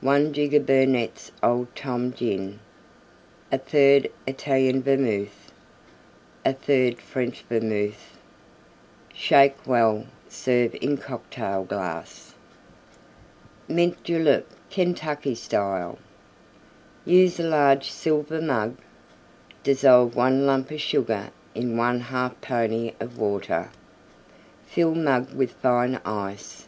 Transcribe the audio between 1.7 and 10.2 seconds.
Tom Gin. 1/3 Italian Vermouth. 1/3 French Vermouth. \s+\d\d? Shake well;